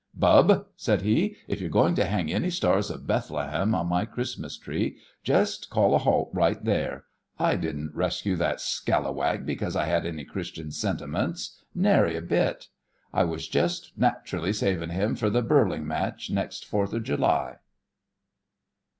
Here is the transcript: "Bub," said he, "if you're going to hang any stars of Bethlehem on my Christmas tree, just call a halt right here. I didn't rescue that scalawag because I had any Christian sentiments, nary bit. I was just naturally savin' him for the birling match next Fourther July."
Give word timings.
"Bub," 0.15 0.65
said 0.75 1.03
he, 1.03 1.35
"if 1.47 1.61
you're 1.61 1.69
going 1.69 1.93
to 1.93 2.05
hang 2.05 2.33
any 2.33 2.49
stars 2.49 2.89
of 2.89 3.05
Bethlehem 3.05 3.75
on 3.75 3.85
my 3.85 4.03
Christmas 4.03 4.57
tree, 4.57 4.97
just 5.23 5.69
call 5.69 5.93
a 5.93 5.99
halt 5.99 6.31
right 6.33 6.57
here. 6.65 7.03
I 7.37 7.55
didn't 7.55 7.93
rescue 7.93 8.35
that 8.37 8.59
scalawag 8.61 9.45
because 9.45 9.75
I 9.75 9.85
had 9.85 10.03
any 10.07 10.25
Christian 10.25 10.71
sentiments, 10.71 11.55
nary 11.75 12.19
bit. 12.19 12.69
I 13.13 13.25
was 13.25 13.47
just 13.47 13.91
naturally 13.95 14.53
savin' 14.53 14.89
him 14.89 15.15
for 15.15 15.29
the 15.29 15.43
birling 15.43 15.85
match 15.85 16.31
next 16.31 16.65
Fourther 16.67 16.99
July." 17.03 17.57